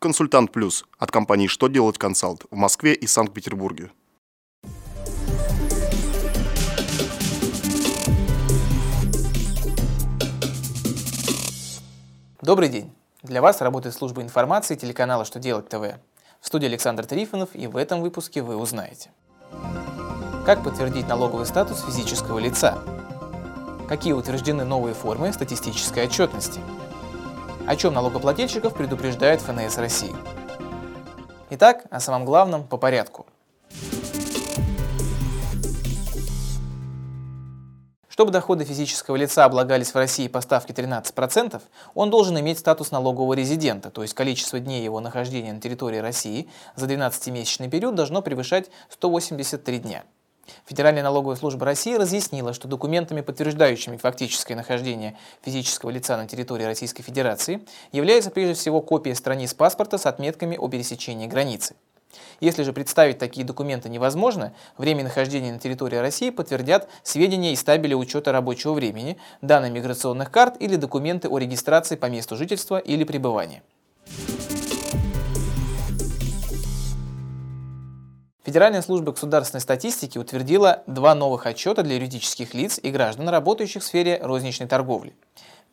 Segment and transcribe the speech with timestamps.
[0.00, 3.90] Консультант Плюс от компании «Что делать консалт» в Москве и Санкт-Петербурге.
[12.40, 12.92] Добрый день!
[13.24, 15.98] Для вас работает служба информации телеканала «Что делать ТВ».
[16.40, 19.10] В студии Александр Трифонов и в этом выпуске вы узнаете.
[20.46, 22.78] Как подтвердить налоговый статус физического лица?
[23.88, 26.60] Какие утверждены новые формы статистической отчетности?
[27.68, 30.16] О чем налогоплательщиков предупреждает ФНС России?
[31.50, 33.26] Итак, о самом главном по порядку.
[38.08, 41.60] Чтобы доходы физического лица облагались в России по ставке 13%,
[41.94, 46.48] он должен иметь статус налогового резидента, то есть количество дней его нахождения на территории России
[46.74, 50.04] за 12-месячный период должно превышать 183 дня.
[50.66, 57.02] Федеральная налоговая служба России разъяснила, что документами, подтверждающими фактическое нахождение физического лица на территории Российской
[57.02, 57.60] Федерации,
[57.92, 61.74] является прежде всего копия страниц паспорта с отметками о пересечении границы.
[62.40, 67.96] Если же представить такие документы невозможно, время нахождения на территории России подтвердят сведения из табеля
[67.96, 73.62] учета рабочего времени, данные миграционных карт или документы о регистрации по месту жительства или пребывания.
[78.48, 83.84] Федеральная служба государственной статистики утвердила два новых отчета для юридических лиц и граждан, работающих в
[83.84, 85.14] сфере розничной торговли.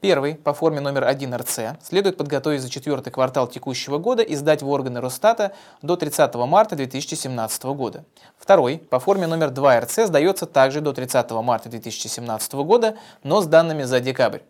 [0.02, 4.62] Первый, по форме номер 1 РЦ, следует подготовить за четвертый квартал текущего года и сдать
[4.62, 8.04] в органы Росстата до 30 марта 2017 года.
[8.38, 13.48] Второй, по форме номер 2 РЦ, сдается также до 30 марта 2017 года, но с
[13.48, 14.42] данными за декабрь.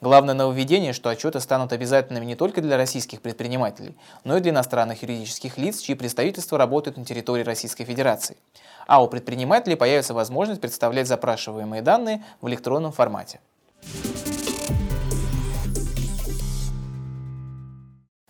[0.00, 5.02] Главное нововведение, что отчеты станут обязательными не только для российских предпринимателей, но и для иностранных
[5.02, 8.38] юридических лиц, чьи представительства работают на территории Российской Федерации.
[8.86, 13.40] А у предпринимателей появится возможность представлять запрашиваемые данные в электронном формате.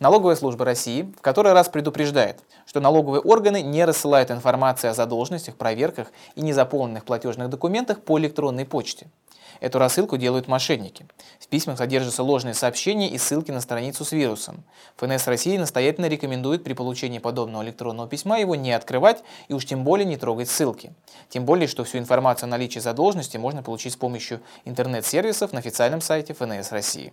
[0.00, 5.56] Налоговая служба России в который раз предупреждает, что налоговые органы не рассылают информацию о задолженностях,
[5.56, 9.08] проверках и незаполненных платежных документах по электронной почте.
[9.60, 11.06] Эту рассылку делают мошенники.
[11.38, 14.64] В письмах содержатся ложные сообщения и ссылки на страницу с вирусом.
[14.96, 19.84] ФНС России настоятельно рекомендует при получении подобного электронного письма его не открывать и уж тем
[19.84, 20.94] более не трогать ссылки.
[21.28, 26.00] Тем более, что всю информацию о наличии задолженности можно получить с помощью интернет-сервисов на официальном
[26.00, 27.12] сайте ФНС России.